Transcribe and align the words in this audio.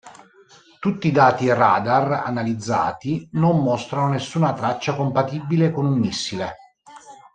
Tutti 0.79 1.09
i 1.09 1.11
dati 1.11 1.47
radar 1.53 2.23
analizzati 2.25 3.27
non 3.33 3.61
mostrarono 3.61 4.13
nessuna 4.13 4.51
traccia 4.51 4.95
compatibile 4.95 5.69
con 5.69 5.85
un 5.85 5.99
missile. 5.99 6.55